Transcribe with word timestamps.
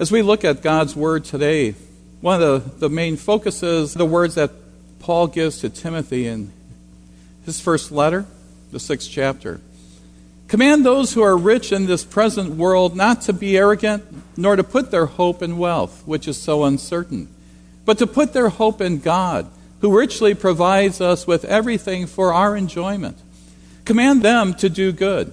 As 0.00 0.12
we 0.12 0.22
look 0.22 0.44
at 0.44 0.62
God's 0.62 0.94
Word 0.94 1.24
today, 1.24 1.74
one 2.20 2.40
of 2.40 2.78
the, 2.78 2.88
the 2.88 2.88
main 2.88 3.16
focuses, 3.16 3.94
the 3.94 4.04
words 4.04 4.36
that 4.36 4.52
Paul 5.00 5.26
gives 5.26 5.58
to 5.60 5.68
Timothy 5.68 6.28
in 6.28 6.52
his 7.44 7.60
first 7.60 7.90
letter, 7.90 8.24
the 8.70 8.78
sixth 8.78 9.10
chapter. 9.10 9.60
Command 10.46 10.86
those 10.86 11.14
who 11.14 11.22
are 11.22 11.36
rich 11.36 11.72
in 11.72 11.86
this 11.86 12.04
present 12.04 12.50
world 12.50 12.94
not 12.94 13.22
to 13.22 13.32
be 13.32 13.58
arrogant, 13.58 14.04
nor 14.38 14.54
to 14.54 14.62
put 14.62 14.92
their 14.92 15.06
hope 15.06 15.42
in 15.42 15.58
wealth, 15.58 16.04
which 16.06 16.28
is 16.28 16.40
so 16.40 16.62
uncertain, 16.62 17.26
but 17.84 17.98
to 17.98 18.06
put 18.06 18.32
their 18.32 18.50
hope 18.50 18.80
in 18.80 19.00
God, 19.00 19.50
who 19.80 19.98
richly 19.98 20.32
provides 20.32 21.00
us 21.00 21.26
with 21.26 21.44
everything 21.44 22.06
for 22.06 22.32
our 22.32 22.56
enjoyment. 22.56 23.18
Command 23.84 24.22
them 24.22 24.54
to 24.54 24.68
do 24.68 24.92
good, 24.92 25.32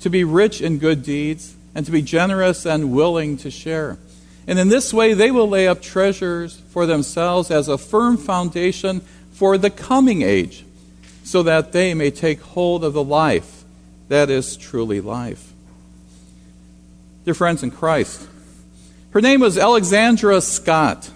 to 0.00 0.10
be 0.10 0.22
rich 0.22 0.60
in 0.60 0.76
good 0.76 1.02
deeds, 1.02 1.56
and 1.74 1.86
to 1.86 1.92
be 1.92 2.02
generous 2.02 2.66
and 2.66 2.92
willing 2.92 3.36
to 3.38 3.50
share. 3.50 3.98
And 4.46 4.58
in 4.58 4.68
this 4.68 4.92
way, 4.92 5.14
they 5.14 5.30
will 5.30 5.48
lay 5.48 5.68
up 5.68 5.80
treasures 5.80 6.60
for 6.70 6.86
themselves 6.86 7.50
as 7.50 7.68
a 7.68 7.78
firm 7.78 8.16
foundation 8.16 9.00
for 9.32 9.56
the 9.56 9.70
coming 9.70 10.22
age, 10.22 10.64
so 11.24 11.42
that 11.44 11.72
they 11.72 11.94
may 11.94 12.10
take 12.10 12.40
hold 12.40 12.84
of 12.84 12.92
the 12.92 13.04
life 13.04 13.64
that 14.08 14.28
is 14.28 14.56
truly 14.56 15.00
life. 15.00 15.52
Dear 17.24 17.34
friends 17.34 17.62
in 17.62 17.70
Christ, 17.70 18.28
her 19.10 19.20
name 19.20 19.40
was 19.40 19.56
Alexandra 19.56 20.40
Scott, 20.40 21.10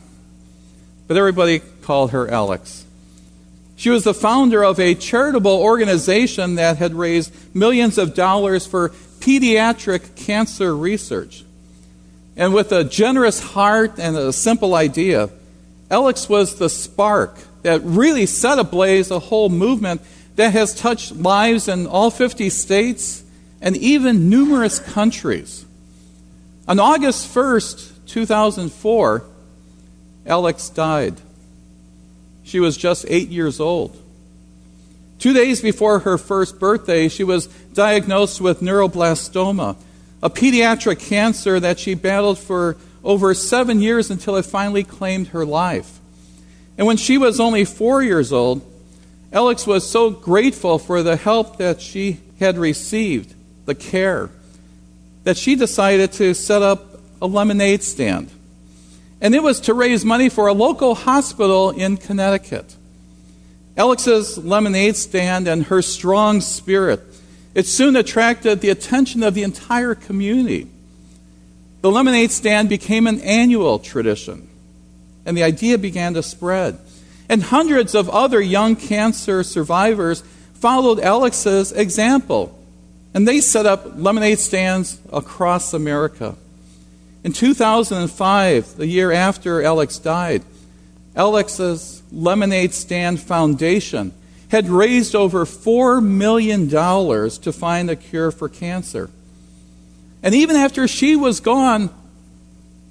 but 1.09 1.17
everybody 1.17 1.61
called 1.83 2.13
her 2.13 2.29
Alex. 2.29 2.85
She 3.77 3.91
was 3.91 4.05
the 4.05 4.15
founder 4.15 4.65
of 4.65 4.81
a 4.81 4.95
charitable 4.95 5.59
organization 5.61 6.55
that 6.55 6.79
had 6.79 6.95
raised 6.95 7.33
millions 7.55 7.99
of 7.99 8.15
dollars 8.15 8.67
for 8.67 8.93
pediatric 9.27 10.15
cancer 10.15 10.75
research. 10.77 11.45
And 12.37 12.55
with 12.55 12.71
a 12.71 12.85
generous 12.85 13.41
heart 13.41 13.99
and 13.99 14.17
a 14.17 14.33
simple 14.33 14.77
idea, 14.77 15.31
Alex 15.91 16.29
was 16.29 16.57
the 16.57 16.71
spark 16.71 17.37
that 17.63 17.81
really 17.83 18.27
set 18.27 18.61
ablaze 18.61 19.11
a 19.11 19.19
whole 19.19 19.49
movement 19.49 20.01
that 20.37 20.53
has 20.53 20.75
touched 20.75 21.17
lives 21.17 21.67
in 21.67 21.89
all 21.89 22.11
50 22.11 22.51
states 22.51 23.25
and 23.61 23.77
even 23.77 24.31
numerous 24.31 24.79
countries. 24.79 25.65
On 26.69 26.79
August 26.79 27.35
1st, 27.35 28.07
2004, 28.07 29.25
Alex 30.27 30.69
died. 30.69 31.15
She 32.45 32.61
was 32.61 32.77
just 32.77 33.05
eight 33.09 33.31
years 33.31 33.59
old. 33.59 34.01
Two 35.19 35.33
days 35.33 35.63
before 35.63 36.01
her 36.01 36.19
first 36.19 36.59
birthday, 36.59 37.09
she 37.09 37.25
was 37.25 37.47
diagnosed 37.47 38.41
with 38.41 38.61
neuroblastoma, 38.61 39.77
a 40.23 40.31
pediatric 40.31 41.01
cancer 41.01 41.59
that 41.59 41.79
she 41.79 41.95
battled 41.95 42.39
for 42.39 42.77
over 43.03 43.33
seven 43.35 43.81
years 43.81 44.11
until 44.11 44.37
it 44.37 44.45
finally 44.45 44.85
claimed 44.85 45.29
her 45.29 45.47
life. 45.47 45.99
And 46.77 46.87
when 46.87 46.97
she 46.97 47.17
was 47.17 47.41
only 47.41 47.65
four 47.65 48.03
years 48.03 48.33
old, 48.33 48.63
Alex 49.33 49.67
was 49.67 49.89
so 49.89 50.11
grateful 50.11 50.79
for 50.79 51.03
the 51.03 51.17
help 51.17 51.59
that 51.59 51.81
she 51.81 52.21
had 52.39 52.59
received, 52.59 53.35
the 53.65 53.75
care, 53.75 54.31
that 55.25 55.37
she 55.37 55.57
decided 55.57 56.13
to 56.13 56.35
set 56.35 56.63
up 56.63 57.01
a 57.21 57.27
lemonade 57.27 57.83
stand. 57.83 58.31
And 59.21 59.35
it 59.35 59.43
was 59.43 59.61
to 59.61 59.75
raise 59.75 60.05
money 60.05 60.29
for 60.29 60.47
a 60.47 60.53
local 60.53 60.95
hospital 60.95 61.71
in 61.71 61.97
Connecticut. 61.97 62.76
Alex's 63.77 64.39
lemonade 64.39 64.97
stand 64.97 65.47
and 65.47 65.65
her 65.65 65.83
strong 65.83 66.41
spirit, 66.41 67.03
it 67.55 67.67
soon 67.67 67.97
attracted 67.97 68.61
the 68.61 68.71
attention 68.71 69.23
of 69.23 69.35
the 69.35 69.43
entire 69.43 69.95
community. 69.95 70.69
The 71.83 71.91
lemonade 71.91 72.31
stand 72.31 72.69
became 72.69 73.07
an 73.07 73.21
annual 73.21 73.79
tradition, 73.79 74.49
and 75.25 75.37
the 75.37 75.43
idea 75.43 75.79
began 75.79 76.15
to 76.15 76.23
spread. 76.23 76.79
And 77.29 77.43
hundreds 77.43 77.95
of 77.95 78.09
other 78.09 78.41
young 78.41 78.77
cancer 78.77 79.43
survivors 79.43 80.23
followed 80.55 81.01
Alex's 81.01 81.73
example, 81.73 82.59
and 83.13 83.27
they 83.27 83.41
set 83.41 83.67
up 83.67 83.93
lemonade 83.97 84.39
stands 84.39 85.01
across 85.13 85.75
America. 85.75 86.35
In 87.25 87.33
2005, 87.33 88.77
the 88.77 88.87
year 88.87 89.13
after 89.13 89.63
Alex 89.63 89.99
died, 89.99 90.43
Alex's 91.17 92.03
Lemonade 92.13 92.75
Stand 92.75 93.21
Foundation 93.21 94.13
had 94.51 94.69
raised 94.69 95.15
over 95.15 95.45
$4 95.45 96.05
million 96.05 96.69
to 96.69 97.53
find 97.53 97.91
a 97.91 97.97
cure 97.97 98.31
for 98.31 98.49
cancer. 98.49 99.11
And 100.23 100.35
even 100.35 100.57
after 100.57 100.87
she 100.87 101.17
was 101.17 101.41
gone, 101.41 101.91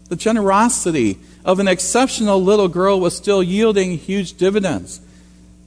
the 0.10 0.16
generosity 0.16 1.18
of 1.46 1.60
an 1.60 1.68
exceptional 1.68 2.42
little 2.42 2.68
girl 2.68 3.00
was 3.00 3.16
still 3.16 3.44
yielding 3.44 3.98
huge 3.98 4.34
dividends. 4.34 5.00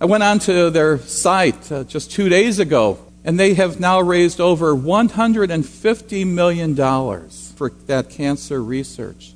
I 0.00 0.04
went 0.04 0.22
onto 0.22 0.70
their 0.70 0.98
site 0.98 1.70
uh, 1.72 1.84
just 1.84 2.10
two 2.10 2.28
days 2.28 2.58
ago, 2.58 2.98
and 3.24 3.38
they 3.38 3.54
have 3.54 3.80
now 3.80 4.00
raised 4.00 4.40
over 4.40 4.74
$150 4.74 6.26
million 6.26 6.76
for 6.76 7.70
that 7.86 8.10
cancer 8.10 8.62
research. 8.62 9.34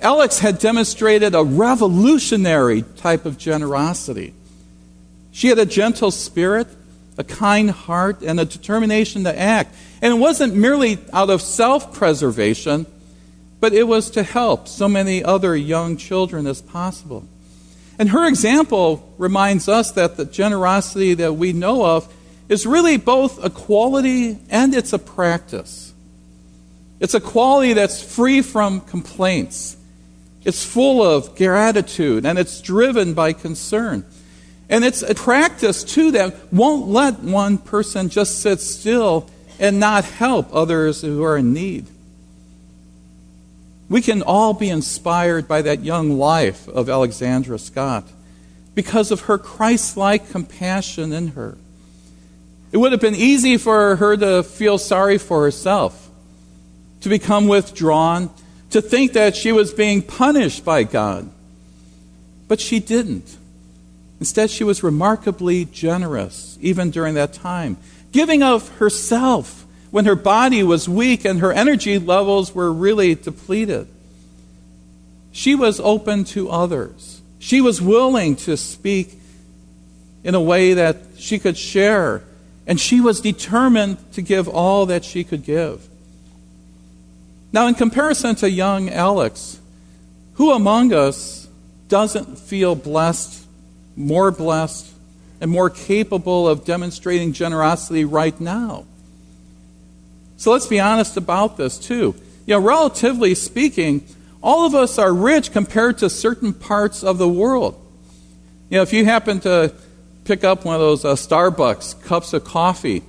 Alex 0.00 0.40
had 0.40 0.58
demonstrated 0.58 1.34
a 1.34 1.42
revolutionary 1.42 2.82
type 2.82 3.24
of 3.24 3.38
generosity. 3.38 4.34
She 5.32 5.48
had 5.48 5.58
a 5.58 5.66
gentle 5.66 6.10
spirit, 6.10 6.68
a 7.18 7.24
kind 7.24 7.70
heart, 7.70 8.22
and 8.22 8.38
a 8.38 8.44
determination 8.44 9.24
to 9.24 9.38
act. 9.38 9.74
And 10.02 10.14
it 10.14 10.18
wasn't 10.18 10.54
merely 10.54 10.98
out 11.12 11.30
of 11.30 11.40
self 11.40 11.94
preservation, 11.94 12.86
but 13.60 13.72
it 13.72 13.84
was 13.84 14.10
to 14.10 14.22
help 14.22 14.68
so 14.68 14.88
many 14.88 15.24
other 15.24 15.56
young 15.56 15.96
children 15.96 16.46
as 16.46 16.60
possible. 16.60 17.26
And 17.98 18.10
her 18.10 18.26
example 18.26 19.14
reminds 19.16 19.68
us 19.68 19.92
that 19.92 20.16
the 20.16 20.26
generosity 20.26 21.14
that 21.14 21.32
we 21.34 21.52
know 21.54 21.84
of 21.84 22.12
is 22.48 22.66
really 22.66 22.98
both 22.98 23.42
a 23.42 23.50
quality 23.50 24.38
and 24.50 24.74
it's 24.74 24.92
a 24.92 24.98
practice. 24.98 25.94
It's 27.00 27.14
a 27.14 27.20
quality 27.20 27.72
that's 27.72 28.02
free 28.02 28.42
from 28.42 28.80
complaints. 28.82 29.76
It's 30.46 30.64
full 30.64 31.02
of 31.02 31.34
gratitude 31.34 32.24
and 32.24 32.38
it's 32.38 32.60
driven 32.60 33.14
by 33.14 33.32
concern. 33.32 34.04
And 34.68 34.84
it's 34.84 35.02
a 35.02 35.12
practice, 35.12 35.82
too, 35.82 36.12
that 36.12 36.52
won't 36.52 36.86
let 36.86 37.18
one 37.18 37.58
person 37.58 38.08
just 38.08 38.40
sit 38.40 38.60
still 38.60 39.28
and 39.58 39.80
not 39.80 40.04
help 40.04 40.54
others 40.54 41.02
who 41.02 41.24
are 41.24 41.36
in 41.36 41.52
need. 41.52 41.86
We 43.88 44.02
can 44.02 44.22
all 44.22 44.54
be 44.54 44.68
inspired 44.70 45.48
by 45.48 45.62
that 45.62 45.82
young 45.82 46.16
life 46.16 46.68
of 46.68 46.88
Alexandra 46.88 47.58
Scott 47.58 48.04
because 48.76 49.10
of 49.10 49.22
her 49.22 49.38
Christ 49.38 49.96
like 49.96 50.30
compassion 50.30 51.12
in 51.12 51.28
her. 51.28 51.58
It 52.70 52.76
would 52.76 52.92
have 52.92 53.00
been 53.00 53.16
easy 53.16 53.56
for 53.56 53.96
her 53.96 54.16
to 54.16 54.44
feel 54.44 54.78
sorry 54.78 55.18
for 55.18 55.42
herself, 55.42 56.08
to 57.00 57.08
become 57.08 57.48
withdrawn, 57.48 58.30
to 58.70 58.80
think 58.80 59.12
that 59.12 59.36
she 59.36 59.52
was 59.52 59.72
being 59.72 60.02
punished 60.02 60.64
by 60.64 60.82
God. 60.82 61.30
But 62.48 62.60
she 62.60 62.80
didn't. 62.80 63.36
Instead, 64.20 64.50
she 64.50 64.64
was 64.64 64.82
remarkably 64.82 65.64
generous, 65.66 66.58
even 66.60 66.90
during 66.90 67.14
that 67.14 67.32
time, 67.32 67.76
giving 68.12 68.42
of 68.42 68.68
herself 68.76 69.66
when 69.90 70.04
her 70.04 70.16
body 70.16 70.62
was 70.62 70.88
weak 70.88 71.24
and 71.24 71.40
her 71.40 71.52
energy 71.52 71.98
levels 71.98 72.54
were 72.54 72.72
really 72.72 73.14
depleted. 73.14 73.88
She 75.32 75.54
was 75.54 75.80
open 75.80 76.24
to 76.24 76.50
others. 76.50 77.20
She 77.38 77.60
was 77.60 77.82
willing 77.82 78.36
to 78.36 78.56
speak 78.56 79.18
in 80.24 80.34
a 80.34 80.40
way 80.40 80.74
that 80.74 80.96
she 81.18 81.38
could 81.38 81.56
share, 81.56 82.22
and 82.66 82.80
she 82.80 83.00
was 83.00 83.20
determined 83.20 83.98
to 84.14 84.22
give 84.22 84.48
all 84.48 84.86
that 84.86 85.04
she 85.04 85.24
could 85.24 85.44
give. 85.44 85.86
Now, 87.56 87.68
in 87.68 87.74
comparison 87.74 88.34
to 88.34 88.50
young 88.50 88.90
Alex, 88.90 89.58
who 90.34 90.52
among 90.52 90.92
us 90.92 91.48
doesn't 91.88 92.38
feel 92.38 92.74
blessed, 92.74 93.46
more 93.96 94.30
blessed, 94.30 94.92
and 95.40 95.50
more 95.50 95.70
capable 95.70 96.46
of 96.46 96.66
demonstrating 96.66 97.32
generosity 97.32 98.04
right 98.04 98.38
now? 98.38 98.84
So 100.36 100.52
let's 100.52 100.66
be 100.66 100.78
honest 100.78 101.16
about 101.16 101.56
this, 101.56 101.78
too. 101.78 102.14
You 102.44 102.56
know, 102.56 102.60
relatively 102.60 103.34
speaking, 103.34 104.06
all 104.42 104.66
of 104.66 104.74
us 104.74 104.98
are 104.98 105.14
rich 105.14 105.50
compared 105.50 105.96
to 106.00 106.10
certain 106.10 106.52
parts 106.52 107.02
of 107.02 107.16
the 107.16 107.26
world. 107.26 107.82
You 108.68 108.76
know, 108.76 108.82
if 108.82 108.92
you 108.92 109.06
happen 109.06 109.40
to 109.40 109.72
pick 110.24 110.44
up 110.44 110.66
one 110.66 110.74
of 110.74 110.82
those 110.82 111.06
uh, 111.06 111.14
Starbucks 111.14 112.02
cups 112.02 112.34
of 112.34 112.44
coffee, 112.44 113.02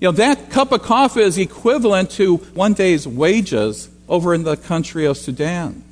you 0.00 0.08
know, 0.08 0.12
that 0.12 0.50
cup 0.50 0.70
of 0.70 0.82
coffee 0.82 1.22
is 1.22 1.38
equivalent 1.38 2.10
to 2.12 2.36
one 2.36 2.74
day's 2.74 3.06
wages 3.06 3.88
over 4.08 4.32
in 4.32 4.44
the 4.44 4.56
country 4.56 5.06
of 5.06 5.16
Sudan. 5.16 5.82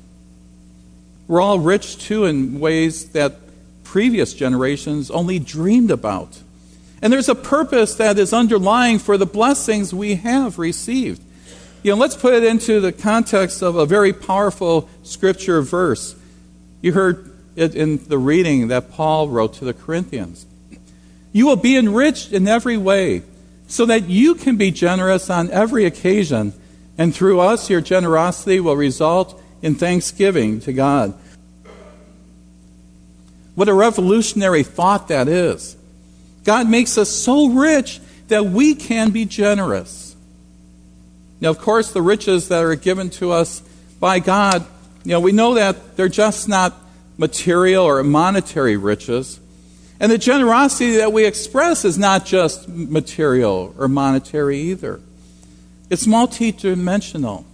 We're 1.27 1.41
all 1.41 1.59
rich 1.59 1.97
too 1.97 2.23
in 2.23 2.59
ways 2.59 3.09
that 3.09 3.35
previous 3.83 4.33
generations 4.33 5.11
only 5.11 5.39
dreamed 5.39 5.91
about. 5.91 6.39
And 7.01 7.11
there's 7.11 7.29
a 7.29 7.35
purpose 7.35 7.95
that 7.95 8.17
is 8.17 8.33
underlying 8.33 8.99
for 8.99 9.17
the 9.17 9.25
blessings 9.25 9.93
we 9.93 10.15
have 10.15 10.57
received. 10.57 11.21
You 11.83 11.91
know, 11.91 11.97
let's 11.97 12.15
put 12.15 12.33
it 12.33 12.43
into 12.43 12.79
the 12.79 12.91
context 12.91 13.61
of 13.61 13.75
a 13.75 13.85
very 13.85 14.13
powerful 14.13 14.89
scripture 15.03 15.61
verse. 15.61 16.15
You 16.81 16.93
heard 16.93 17.31
it 17.55 17.75
in 17.75 18.03
the 18.05 18.17
reading 18.17 18.69
that 18.69 18.91
Paul 18.91 19.27
wrote 19.27 19.55
to 19.55 19.65
the 19.65 19.73
Corinthians. 19.73 20.45
You 21.33 21.45
will 21.45 21.55
be 21.55 21.77
enriched 21.77 22.31
in 22.31 22.47
every 22.47 22.77
way 22.77 23.23
so 23.67 23.85
that 23.85 24.09
you 24.09 24.35
can 24.35 24.55
be 24.55 24.71
generous 24.71 25.29
on 25.29 25.51
every 25.51 25.85
occasion, 25.85 26.53
and 26.97 27.13
through 27.13 27.39
us, 27.39 27.69
your 27.69 27.81
generosity 27.81 28.59
will 28.59 28.75
result 28.75 29.41
in 29.61 29.75
thanksgiving 29.75 30.59
to 30.61 30.73
God. 30.73 31.13
What 33.55 33.67
a 33.67 33.73
revolutionary 33.73 34.63
thought 34.63 35.09
that 35.09 35.27
is. 35.27 35.75
God 36.43 36.69
makes 36.69 36.97
us 36.97 37.09
so 37.09 37.49
rich 37.49 37.99
that 38.27 38.45
we 38.45 38.75
can 38.75 39.11
be 39.11 39.25
generous. 39.25 40.15
Now, 41.41 41.49
of 41.49 41.59
course, 41.59 41.91
the 41.91 42.01
riches 42.01 42.47
that 42.49 42.63
are 42.63 42.75
given 42.75 43.09
to 43.11 43.31
us 43.31 43.61
by 43.99 44.19
God, 44.19 44.65
you 45.03 45.11
know, 45.11 45.19
we 45.19 45.31
know 45.31 45.55
that 45.55 45.97
they're 45.97 46.07
just 46.07 46.47
not 46.47 46.75
material 47.17 47.83
or 47.83 48.03
monetary 48.03 48.77
riches. 48.77 49.39
And 49.99 50.11
the 50.11 50.17
generosity 50.17 50.97
that 50.97 51.11
we 51.11 51.25
express 51.25 51.83
is 51.83 51.97
not 51.97 52.25
just 52.25 52.67
material 52.69 53.73
or 53.77 53.87
monetary 53.87 54.59
either. 54.59 55.01
It's 55.89 56.05
multidimensional. 56.05 57.45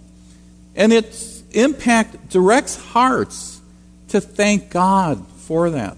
And 0.76 0.92
its 0.92 1.42
impact 1.52 2.28
directs 2.30 2.76
hearts 2.76 3.60
to 4.08 4.20
thank 4.20 4.70
God 4.70 5.26
for 5.28 5.70
that. 5.70 5.96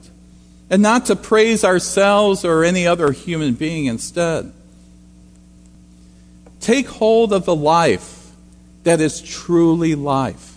And 0.71 0.83
not 0.83 1.07
to 1.07 1.17
praise 1.17 1.65
ourselves 1.65 2.45
or 2.45 2.65
any 2.65 2.87
other 2.87 3.13
human 3.13 3.55
being 3.55 3.87
instead. 3.87 4.53
Take 6.61 6.89
hold 6.89 7.33
of 7.33 7.45
the 7.45 7.55
life 7.55 8.31
that 8.85 9.01
is 9.01 9.21
truly 9.21 9.95
life. 9.95 10.55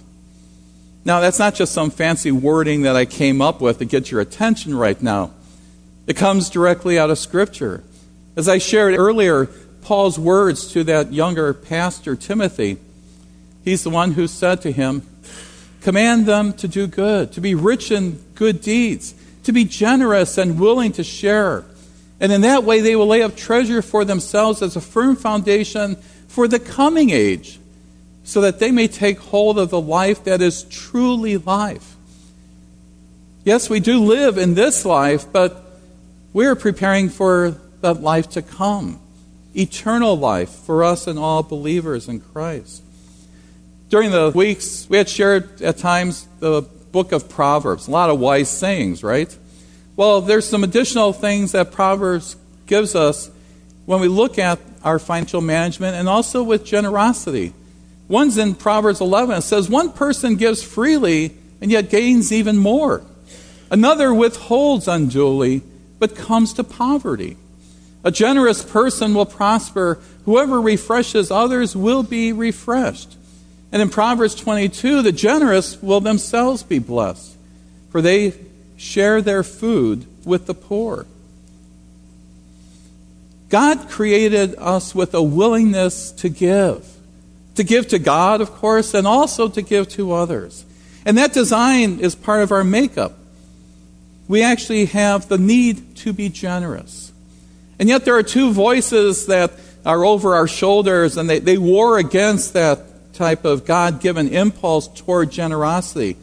Now, 1.05 1.19
that's 1.19 1.39
not 1.39 1.55
just 1.55 1.73
some 1.73 1.89
fancy 1.89 2.31
wording 2.31 2.83
that 2.83 2.95
I 2.95 3.05
came 3.05 3.41
up 3.41 3.61
with 3.61 3.79
to 3.79 3.85
get 3.85 4.11
your 4.11 4.21
attention 4.21 4.75
right 4.75 5.01
now. 5.01 5.31
It 6.09 6.17
comes 6.17 6.49
directly 6.49 6.97
out 6.97 7.11
of 7.11 7.19
Scripture. 7.19 7.83
As 8.35 8.49
I 8.49 8.57
shared 8.57 8.97
earlier, 8.97 9.45
Paul's 9.83 10.17
words 10.17 10.73
to 10.73 10.83
that 10.85 11.13
younger 11.13 11.53
pastor, 11.53 12.15
Timothy, 12.15 12.79
he's 13.63 13.83
the 13.83 13.91
one 13.91 14.13
who 14.13 14.25
said 14.25 14.59
to 14.63 14.71
him, 14.71 15.03
Command 15.81 16.25
them 16.25 16.53
to 16.53 16.67
do 16.67 16.87
good, 16.87 17.31
to 17.33 17.41
be 17.41 17.53
rich 17.53 17.91
in 17.91 18.13
good 18.33 18.59
deeds, 18.59 19.13
to 19.43 19.51
be 19.51 19.65
generous 19.65 20.39
and 20.39 20.59
willing 20.59 20.93
to 20.93 21.03
share. 21.03 21.63
And 22.19 22.31
in 22.31 22.41
that 22.41 22.63
way, 22.63 22.81
they 22.81 22.95
will 22.95 23.05
lay 23.05 23.21
up 23.21 23.35
treasure 23.35 23.83
for 23.83 24.03
themselves 24.03 24.63
as 24.63 24.75
a 24.75 24.81
firm 24.81 25.15
foundation 25.15 25.95
for 26.27 26.47
the 26.47 26.59
coming 26.59 27.11
age, 27.11 27.59
so 28.23 28.41
that 28.41 28.57
they 28.57 28.71
may 28.71 28.87
take 28.87 29.19
hold 29.19 29.59
of 29.59 29.69
the 29.69 29.79
life 29.79 30.23
that 30.23 30.41
is 30.41 30.63
truly 30.63 31.37
life. 31.37 31.95
Yes, 33.43 33.69
we 33.69 33.79
do 33.79 33.99
live 33.99 34.39
in 34.39 34.55
this 34.55 34.85
life, 34.85 35.31
but 35.31 35.67
we're 36.33 36.55
preparing 36.55 37.09
for 37.09 37.55
that 37.81 38.01
life 38.01 38.29
to 38.31 38.41
come, 38.41 38.99
eternal 39.55 40.17
life 40.17 40.49
for 40.49 40.83
us 40.83 41.07
and 41.07 41.17
all 41.17 41.43
believers 41.43 42.07
in 42.07 42.19
Christ. 42.19 42.83
During 43.89 44.11
the 44.11 44.31
weeks, 44.35 44.87
we 44.89 44.97
had 44.97 45.09
shared 45.09 45.61
at 45.61 45.77
times 45.77 46.27
the 46.39 46.61
book 46.91 47.11
of 47.11 47.29
Proverbs, 47.29 47.87
a 47.87 47.91
lot 47.91 48.09
of 48.09 48.19
wise 48.19 48.49
sayings, 48.49 49.03
right? 49.03 49.35
Well, 49.95 50.21
there's 50.21 50.47
some 50.47 50.63
additional 50.63 51.13
things 51.13 51.53
that 51.53 51.71
Proverbs 51.71 52.35
gives 52.67 52.95
us 52.95 53.31
when 53.85 53.99
we 53.99 54.07
look 54.07 54.37
at 54.37 54.59
our 54.83 54.99
financial 54.99 55.41
management 55.41 55.95
and 55.95 56.07
also 56.07 56.43
with 56.43 56.63
generosity. 56.63 57.53
One's 58.07 58.37
in 58.37 58.55
Proverbs 58.55 59.01
11. 59.01 59.37
It 59.37 59.41
says, 59.41 59.69
One 59.69 59.91
person 59.91 60.35
gives 60.35 60.63
freely 60.63 61.35
and 61.61 61.71
yet 61.71 61.89
gains 61.89 62.31
even 62.31 62.57
more. 62.57 63.03
Another 63.71 64.13
withholds 64.13 64.87
unduly 64.87 65.61
but 65.99 66.15
comes 66.15 66.53
to 66.53 66.63
poverty. 66.63 67.37
A 68.03 68.11
generous 68.11 68.63
person 68.63 69.13
will 69.13 69.25
prosper. 69.25 69.99
Whoever 70.25 70.61
refreshes 70.61 71.29
others 71.29 71.75
will 71.75 72.03
be 72.03 72.31
refreshed. 72.31 73.17
And 73.71 73.81
in 73.81 73.89
Proverbs 73.89 74.35
22, 74.35 75.01
the 75.01 75.11
generous 75.11 75.81
will 75.81 75.99
themselves 75.99 76.63
be 76.63 76.79
blessed, 76.79 77.35
for 77.91 78.01
they 78.01 78.33
share 78.77 79.21
their 79.21 79.43
food 79.43 80.07
with 80.25 80.47
the 80.47 80.53
poor. 80.53 81.05
God 83.49 83.89
created 83.89 84.55
us 84.57 84.95
with 84.95 85.13
a 85.13 85.21
willingness 85.21 86.11
to 86.13 86.29
give. 86.29 86.87
To 87.55 87.63
give 87.63 87.87
to 87.89 87.99
God, 87.99 88.41
of 88.41 88.51
course, 88.51 88.93
and 88.93 89.05
also 89.05 89.49
to 89.49 89.61
give 89.61 89.89
to 89.89 90.13
others. 90.13 90.63
And 91.03 91.17
that 91.17 91.33
design 91.33 91.99
is 91.99 92.15
part 92.15 92.41
of 92.41 92.51
our 92.51 92.63
makeup 92.63 93.17
we 94.29 94.43
actually 94.43 94.85
have 94.85 95.27
the 95.27 95.37
need 95.37 95.97
to 95.97 96.13
be 96.13 96.29
generous. 96.29 97.11
And 97.79 97.89
yet 97.89 98.05
there 98.05 98.15
are 98.15 98.23
two 98.23 98.53
voices 98.53 99.25
that 99.25 99.51
are 99.85 100.05
over 100.05 100.35
our 100.35 100.47
shoulders, 100.47 101.17
and 101.17 101.29
they, 101.29 101.39
they 101.39 101.57
war 101.57 101.97
against 101.97 102.53
that 102.53 103.13
type 103.13 103.43
of 103.43 103.65
God 103.65 103.99
given 103.99 104.29
impulse 104.29 104.87
toward 104.87 105.31
generosity. 105.31 106.15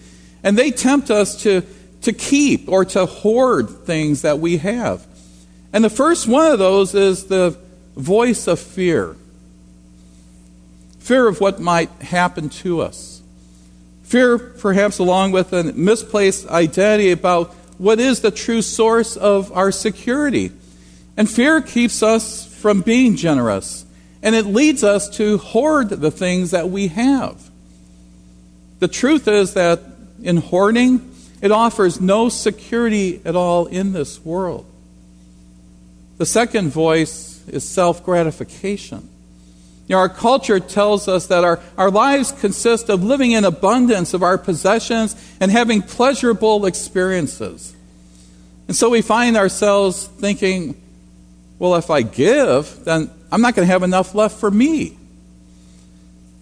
And 0.43 0.56
they 0.56 0.70
tempt 0.70 1.11
us 1.11 1.43
to, 1.43 1.62
to 2.03 2.12
keep 2.12 2.69
or 2.69 2.85
to 2.87 3.05
hoard 3.05 3.69
things 3.69 4.23
that 4.23 4.38
we 4.38 4.58
have. 4.58 5.05
And 5.73 5.85
the 5.85 5.91
first 5.91 6.29
one 6.29 6.53
of 6.53 6.58
those 6.58 6.94
is 6.94 7.25
the 7.25 7.58
voice 7.97 8.47
of 8.47 8.61
fear 8.61 9.17
fear 11.06 11.29
of 11.29 11.41
what 11.41 11.61
might 11.61 11.88
happen 12.03 12.49
to 12.49 12.81
us. 12.81 13.23
Fear, 14.03 14.38
perhaps, 14.38 14.99
along 14.99 15.31
with 15.31 15.53
a 15.53 15.63
misplaced 15.63 16.48
identity 16.48 17.13
about 17.13 17.55
what 17.78 18.00
is 18.00 18.20
the 18.20 18.30
true 18.30 18.62
source 18.62 19.16
of 19.16 19.52
our 19.52 19.70
security. 19.70 20.52
And 21.16 21.30
fear 21.30 21.60
keeps 21.60 22.02
us 22.02 22.46
from 22.46 22.82
being 22.82 23.16
generous, 23.16 23.84
and 24.22 24.34
it 24.34 24.46
leads 24.46 24.84
us 24.84 25.08
to 25.16 25.38
hoard 25.38 25.88
the 25.88 26.10
things 26.10 26.50
that 26.50 26.68
we 26.68 26.88
have. 26.88 27.50
The 28.78 28.88
truth 28.88 29.26
is 29.28 29.54
that 29.54 29.80
in 30.22 30.38
hoarding, 30.38 31.14
it 31.40 31.52
offers 31.52 32.00
no 32.00 32.28
security 32.28 33.20
at 33.24 33.36
all 33.36 33.66
in 33.66 33.92
this 33.92 34.24
world. 34.24 34.66
The 36.18 36.26
second 36.26 36.70
voice 36.70 37.46
is 37.48 37.66
self 37.66 38.04
gratification. 38.04 39.08
You 39.88 39.94
know, 39.94 40.00
our 40.00 40.08
culture 40.08 40.58
tells 40.58 41.06
us 41.06 41.28
that 41.28 41.44
our, 41.44 41.60
our 41.78 41.90
lives 41.90 42.32
consist 42.32 42.88
of 42.88 43.05
living 43.05 43.32
in 43.32 43.44
abundance 43.44 44.14
of 44.14 44.22
our 44.22 44.36
possessions 44.36 45.14
and 45.40 45.50
having 45.50 45.81
pleasurable 45.82 46.66
experiences. 46.66 47.74
And 48.66 48.76
so 48.76 48.90
we 48.90 49.00
find 49.00 49.36
ourselves 49.36 50.06
thinking, 50.06 50.81
well, 51.60 51.76
if 51.76 51.88
I 51.88 52.02
give, 52.02 52.84
then 52.84 53.10
I'm 53.31 53.40
not 53.40 53.55
going 53.55 53.66
to 53.66 53.72
have 53.72 53.84
enough 53.84 54.14
left 54.14 54.40
for 54.40 54.50
me. 54.50 54.98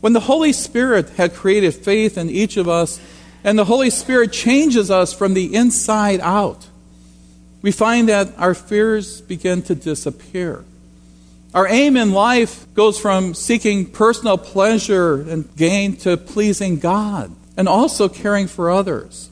When 0.01 0.15
the 0.15 0.21
Holy 0.21 0.53
Spirit 0.53 1.11
had 1.11 1.35
created 1.35 1.75
faith 1.75 2.17
in 2.17 2.31
each 2.31 2.57
of 2.57 2.69
us, 2.69 3.01
and 3.43 3.59
the 3.59 3.67
Holy 3.67 3.91
Spirit 3.91 4.33
changes 4.33 4.91
us 4.91 5.13
from 5.13 5.35
the 5.35 5.55
inside 5.55 6.21
out, 6.21 6.67
we 7.61 7.73
find 7.73 8.09
that 8.09 8.33
our 8.39 8.55
fears 8.55 9.21
begin 9.21 9.63
to 9.63 9.75
disappear. 9.75 10.65
Our 11.55 11.69
aim 11.69 11.97
in 11.97 12.11
life 12.11 12.67
goes 12.75 12.99
from 12.99 13.33
seeking 13.33 13.87
personal 13.87 14.37
pleasure 14.37 15.23
and 15.23 15.55
gain 15.57 15.97
to 15.99 16.17
pleasing 16.17 16.81
God 16.81 17.31
and 17.57 17.69
also 17.69 18.09
caring 18.09 18.49
for 18.49 18.73
others. 18.73 19.31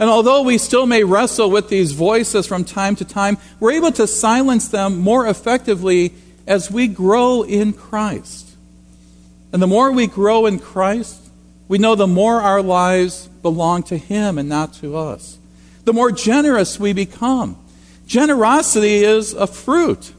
And 0.00 0.10
although 0.10 0.42
we 0.42 0.58
still 0.58 0.86
may 0.86 1.04
wrestle 1.04 1.48
with 1.48 1.68
these 1.68 1.92
voices 1.92 2.48
from 2.48 2.64
time 2.64 2.96
to 2.96 3.04
time, 3.04 3.38
we're 3.60 3.72
able 3.72 3.92
to 3.92 4.08
silence 4.08 4.68
them 4.68 4.98
more 4.98 5.28
effectively 5.28 6.12
as 6.48 6.68
we 6.68 6.88
grow 6.88 7.42
in 7.42 7.72
Christ. 7.72 8.56
And 9.52 9.62
the 9.62 9.68
more 9.68 9.92
we 9.92 10.08
grow 10.08 10.46
in 10.46 10.58
Christ, 10.58 11.30
we 11.68 11.78
know 11.78 11.94
the 11.94 12.08
more 12.08 12.42
our 12.42 12.60
lives 12.60 13.28
belong 13.42 13.84
to 13.84 13.96
Him 13.96 14.36
and 14.36 14.48
not 14.48 14.74
to 14.74 14.96
us. 14.96 15.38
The 15.84 15.92
more 15.92 16.10
generous 16.10 16.80
we 16.80 16.92
become. 16.92 17.56
Generosity 18.06 19.04
is 19.04 19.32
a 19.32 19.46
fruit. 19.46 20.12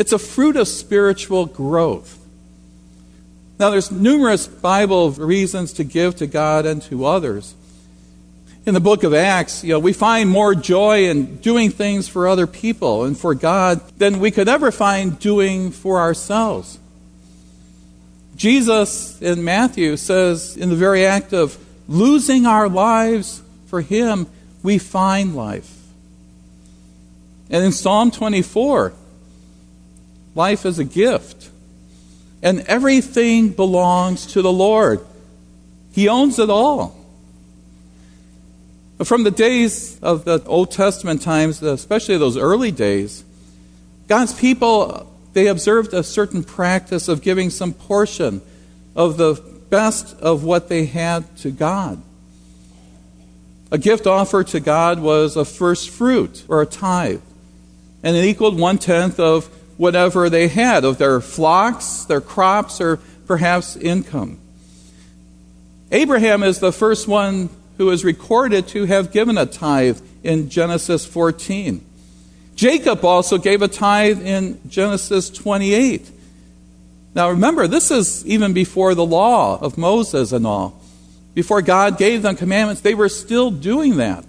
It's 0.00 0.12
a 0.12 0.18
fruit 0.18 0.56
of 0.56 0.66
spiritual 0.66 1.44
growth. 1.44 2.18
Now, 3.58 3.68
there's 3.68 3.90
numerous 3.90 4.46
Bible 4.46 5.10
reasons 5.10 5.74
to 5.74 5.84
give 5.84 6.16
to 6.16 6.26
God 6.26 6.64
and 6.64 6.80
to 6.84 7.04
others. 7.04 7.54
In 8.64 8.72
the 8.72 8.80
book 8.80 9.02
of 9.02 9.12
Acts, 9.12 9.62
you 9.62 9.74
know, 9.74 9.78
we 9.78 9.92
find 9.92 10.30
more 10.30 10.54
joy 10.54 11.04
in 11.10 11.36
doing 11.36 11.68
things 11.68 12.08
for 12.08 12.26
other 12.26 12.46
people 12.46 13.04
and 13.04 13.14
for 13.14 13.34
God 13.34 13.82
than 13.98 14.20
we 14.20 14.30
could 14.30 14.48
ever 14.48 14.72
find 14.72 15.18
doing 15.18 15.70
for 15.70 15.98
ourselves. 15.98 16.78
Jesus 18.36 19.20
in 19.20 19.44
Matthew 19.44 19.98
says, 19.98 20.56
in 20.56 20.70
the 20.70 20.76
very 20.76 21.04
act 21.04 21.34
of 21.34 21.58
losing 21.88 22.46
our 22.46 22.70
lives 22.70 23.42
for 23.66 23.82
Him, 23.82 24.28
we 24.62 24.78
find 24.78 25.36
life. 25.36 25.76
And 27.50 27.62
in 27.62 27.72
Psalm 27.72 28.10
24, 28.10 28.94
life 30.40 30.64
is 30.64 30.78
a 30.78 30.84
gift. 30.84 31.50
And 32.42 32.60
everything 32.60 33.50
belongs 33.50 34.24
to 34.32 34.40
the 34.40 34.52
Lord. 34.52 35.04
He 35.92 36.08
owns 36.08 36.38
it 36.38 36.48
all. 36.48 36.96
From 39.04 39.24
the 39.24 39.30
days 39.30 40.00
of 40.00 40.24
the 40.24 40.42
Old 40.46 40.70
Testament 40.70 41.20
times, 41.20 41.62
especially 41.62 42.16
those 42.16 42.38
early 42.38 42.70
days, 42.70 43.22
God's 44.08 44.32
people, 44.32 45.06
they 45.34 45.46
observed 45.46 45.92
a 45.92 46.02
certain 46.02 46.42
practice 46.42 47.08
of 47.08 47.20
giving 47.20 47.50
some 47.50 47.74
portion 47.74 48.40
of 48.96 49.18
the 49.18 49.34
best 49.68 50.16
of 50.20 50.42
what 50.42 50.68
they 50.68 50.86
had 50.86 51.36
to 51.38 51.50
God. 51.50 52.02
A 53.70 53.78
gift 53.78 54.06
offered 54.06 54.48
to 54.48 54.60
God 54.60 55.00
was 55.00 55.36
a 55.36 55.44
first 55.44 55.90
fruit 55.90 56.44
or 56.48 56.62
a 56.62 56.66
tithe, 56.66 57.20
and 58.02 58.16
it 58.16 58.24
equaled 58.24 58.58
one 58.58 58.78
tenth 58.78 59.20
of 59.20 59.48
whatever 59.80 60.28
they 60.28 60.46
had 60.46 60.84
of 60.84 60.98
their 60.98 61.22
flocks, 61.22 62.04
their 62.04 62.20
crops, 62.20 62.82
or 62.82 62.98
perhaps 63.26 63.76
income. 63.76 64.38
Abraham 65.90 66.42
is 66.42 66.58
the 66.58 66.70
first 66.70 67.08
one 67.08 67.48
who 67.78 67.88
is 67.88 68.04
recorded 68.04 68.68
to 68.68 68.84
have 68.84 69.10
given 69.10 69.38
a 69.38 69.46
tithe 69.46 69.98
in 70.22 70.50
Genesis 70.50 71.06
14. 71.06 71.82
Jacob 72.54 73.02
also 73.06 73.38
gave 73.38 73.62
a 73.62 73.68
tithe 73.68 74.20
in 74.20 74.60
Genesis 74.68 75.30
28. 75.30 76.10
Now 77.14 77.30
remember, 77.30 77.66
this 77.66 77.90
is 77.90 78.26
even 78.26 78.52
before 78.52 78.94
the 78.94 79.06
law 79.06 79.58
of 79.58 79.78
Moses 79.78 80.30
and 80.30 80.46
all. 80.46 80.78
Before 81.32 81.62
God 81.62 81.96
gave 81.96 82.20
them 82.20 82.36
commandments, 82.36 82.82
they 82.82 82.94
were 82.94 83.08
still 83.08 83.50
doing 83.50 83.96
that. 83.96 84.26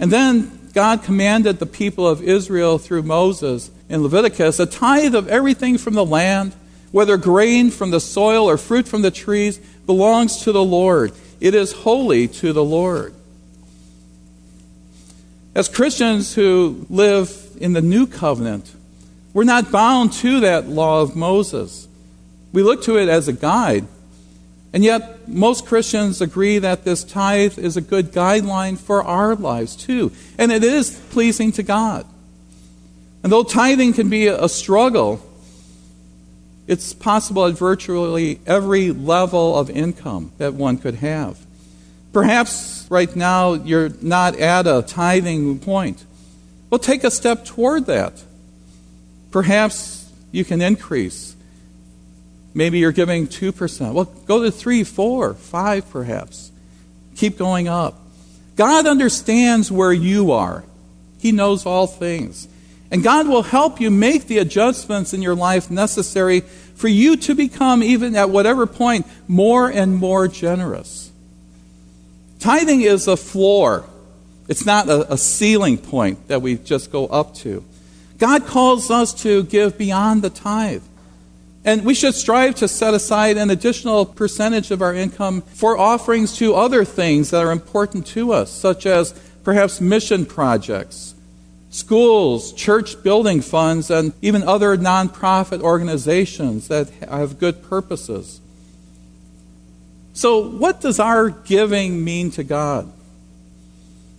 And 0.00 0.10
then 0.10 0.70
God 0.74 1.04
commanded 1.04 1.60
the 1.60 1.66
people 1.66 2.08
of 2.08 2.24
Israel 2.24 2.78
through 2.78 3.04
Moses 3.04 3.70
in 3.88 4.02
Leviticus 4.02 4.58
a 4.58 4.66
tithe 4.66 5.14
of 5.14 5.28
everything 5.28 5.78
from 5.78 5.94
the 5.94 6.04
land, 6.04 6.54
whether 6.92 7.16
grain 7.16 7.70
from 7.70 7.90
the 7.90 8.00
soil 8.00 8.48
or 8.48 8.56
fruit 8.56 8.88
from 8.88 9.02
the 9.02 9.10
trees, 9.10 9.58
belongs 9.86 10.38
to 10.38 10.52
the 10.52 10.64
Lord. 10.64 11.12
It 11.40 11.54
is 11.54 11.72
holy 11.72 12.28
to 12.28 12.52
the 12.52 12.64
Lord. 12.64 13.14
As 15.54 15.68
Christians 15.68 16.34
who 16.34 16.86
live 16.90 17.34
in 17.58 17.72
the 17.72 17.80
new 17.80 18.06
covenant, 18.06 18.74
we're 19.32 19.44
not 19.44 19.70
bound 19.70 20.12
to 20.14 20.40
that 20.40 20.68
law 20.68 21.02
of 21.02 21.16
Moses. 21.16 21.88
We 22.52 22.62
look 22.62 22.82
to 22.84 22.98
it 22.98 23.08
as 23.08 23.28
a 23.28 23.32
guide. 23.32 23.86
And 24.72 24.84
yet, 24.84 25.28
most 25.28 25.66
Christians 25.66 26.20
agree 26.20 26.58
that 26.58 26.84
this 26.84 27.04
tithe 27.04 27.58
is 27.58 27.76
a 27.76 27.80
good 27.80 28.12
guideline 28.12 28.76
for 28.78 29.02
our 29.02 29.34
lives, 29.34 29.76
too. 29.76 30.12
And 30.36 30.52
it 30.52 30.62
is 30.62 31.00
pleasing 31.10 31.52
to 31.52 31.62
God. 31.62 32.06
And 33.26 33.32
though 33.32 33.42
tithing 33.42 33.94
can 33.94 34.08
be 34.08 34.28
a 34.28 34.48
struggle, 34.48 35.20
it's 36.68 36.94
possible 36.94 37.46
at 37.46 37.54
virtually 37.54 38.38
every 38.46 38.92
level 38.92 39.58
of 39.58 39.68
income 39.68 40.30
that 40.38 40.54
one 40.54 40.78
could 40.78 40.94
have. 40.94 41.36
Perhaps 42.12 42.86
right 42.88 43.16
now 43.16 43.54
you're 43.54 43.88
not 44.00 44.36
at 44.36 44.68
a 44.68 44.84
tithing 44.86 45.58
point. 45.58 46.04
Well, 46.70 46.78
take 46.78 47.02
a 47.02 47.10
step 47.10 47.44
toward 47.44 47.86
that. 47.86 48.22
Perhaps 49.32 50.08
you 50.30 50.44
can 50.44 50.62
increase. 50.62 51.34
Maybe 52.54 52.78
you're 52.78 52.92
giving 52.92 53.26
2%. 53.26 53.92
Well, 53.92 54.04
go 54.04 54.44
to 54.44 54.52
3, 54.52 54.84
4, 54.84 55.34
5 55.34 55.90
perhaps. 55.90 56.52
Keep 57.16 57.38
going 57.38 57.66
up. 57.66 58.00
God 58.54 58.86
understands 58.86 59.72
where 59.72 59.92
you 59.92 60.30
are. 60.30 60.62
He 61.18 61.32
knows 61.32 61.66
all 61.66 61.88
things. 61.88 62.46
And 62.90 63.02
God 63.02 63.26
will 63.26 63.42
help 63.42 63.80
you 63.80 63.90
make 63.90 64.26
the 64.26 64.38
adjustments 64.38 65.12
in 65.12 65.22
your 65.22 65.34
life 65.34 65.70
necessary 65.70 66.40
for 66.76 66.88
you 66.88 67.16
to 67.16 67.34
become, 67.34 67.82
even 67.82 68.14
at 68.14 68.30
whatever 68.30 68.66
point, 68.66 69.06
more 69.26 69.68
and 69.68 69.96
more 69.96 70.28
generous. 70.28 71.10
Tithing 72.38 72.82
is 72.82 73.08
a 73.08 73.16
floor, 73.16 73.84
it's 74.48 74.64
not 74.64 74.88
a, 74.88 75.14
a 75.14 75.18
ceiling 75.18 75.78
point 75.78 76.28
that 76.28 76.42
we 76.42 76.56
just 76.56 76.92
go 76.92 77.06
up 77.06 77.34
to. 77.36 77.64
God 78.18 78.46
calls 78.46 78.90
us 78.90 79.12
to 79.22 79.42
give 79.42 79.76
beyond 79.76 80.22
the 80.22 80.30
tithe. 80.30 80.82
And 81.64 81.84
we 81.84 81.94
should 81.94 82.14
strive 82.14 82.54
to 82.56 82.68
set 82.68 82.94
aside 82.94 83.36
an 83.36 83.50
additional 83.50 84.06
percentage 84.06 84.70
of 84.70 84.80
our 84.80 84.94
income 84.94 85.42
for 85.42 85.76
offerings 85.76 86.36
to 86.38 86.54
other 86.54 86.84
things 86.84 87.30
that 87.30 87.44
are 87.44 87.50
important 87.50 88.06
to 88.08 88.32
us, 88.32 88.52
such 88.52 88.86
as 88.86 89.12
perhaps 89.42 89.80
mission 89.80 90.24
projects, 90.24 91.15
schools, 91.76 92.54
church 92.54 93.02
building 93.02 93.42
funds, 93.42 93.90
and 93.90 94.14
even 94.22 94.42
other 94.42 94.78
nonprofit 94.78 95.60
organizations 95.60 96.68
that 96.68 96.88
have 97.06 97.38
good 97.38 97.62
purposes. 97.62 98.40
So, 100.14 100.48
what 100.48 100.80
does 100.80 100.98
our 100.98 101.28
giving 101.28 102.02
mean 102.02 102.30
to 102.32 102.44
God? 102.44 102.90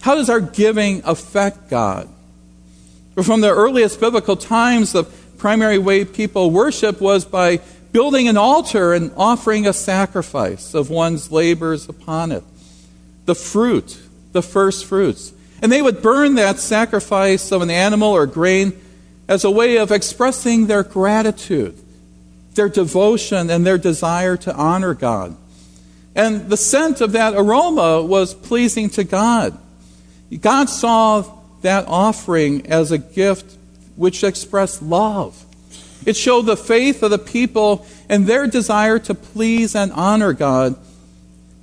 How 0.02 0.14
does 0.14 0.30
our 0.30 0.40
giving 0.40 1.02
affect 1.04 1.70
God? 1.70 2.08
Well, 3.16 3.24
From 3.24 3.42
the 3.42 3.50
earliest 3.50 4.00
biblical 4.00 4.36
times, 4.36 4.92
the 4.92 5.06
primary 5.40 5.80
way 5.80 6.06
people 6.06 6.52
worship 6.52 7.02
was 7.02 7.26
by 7.26 7.60
building 7.92 8.28
an 8.28 8.38
altar 8.38 8.94
and 8.94 9.12
offering 9.18 9.66
a 9.66 9.74
sacrifice 9.74 10.76
of 10.76 10.92
one's 10.92 11.32
labors 11.32 11.90
upon 11.90 12.32
it. 12.32 12.44
The 13.26 13.34
fruit, 13.34 13.98
the 14.34 14.44
first 14.44 14.86
fruits. 14.86 15.34
And 15.62 15.72
they 15.72 15.82
would 15.82 16.02
burn 16.02 16.36
that 16.36 16.60
sacrifice 16.60 17.52
of 17.52 17.62
an 17.62 17.70
animal 17.70 18.10
or 18.10 18.26
grain 18.26 18.80
as 19.28 19.44
a 19.44 19.52
way 19.52 19.78
of 19.78 19.92
expressing 19.92 20.68
their 20.68 20.84
gratitude, 20.84 21.78
their 22.54 22.70
devotion, 22.70 23.50
and 23.50 23.66
their 23.66 23.78
desire 23.78 24.38
to 24.38 24.56
honor 24.56 24.94
God. 24.94 25.36
And 26.16 26.50
the 26.50 26.58
scent 26.58 27.02
of 27.02 27.12
that 27.12 27.34
aroma 27.36 28.02
was 28.02 28.34
pleasing 28.34 28.90
to 28.92 29.04
God. 29.04 29.58
God 30.42 30.70
saw 30.70 31.24
that 31.62 31.86
offering 31.88 32.68
as 32.68 32.92
a 32.92 32.98
gift 32.98 33.58
which 33.96 34.24
expressed 34.24 34.82
love. 34.82 35.44
It 36.06 36.16
showed 36.16 36.44
the 36.44 36.58
faith 36.58 37.04
of 37.04 37.12
the 37.12 37.20
people 37.20 37.86
and 38.08 38.26
their 38.26 38.48
desire 38.48 39.00
to 39.00 39.14
please 39.14 39.76
and 39.76 39.92
honor 39.92 40.34
God. 40.34 40.76